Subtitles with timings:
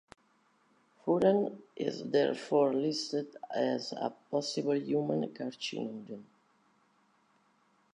[1.05, 6.23] Furan is therefore listed as a possible human carcinogen.